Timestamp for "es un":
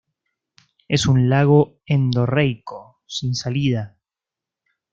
0.87-1.29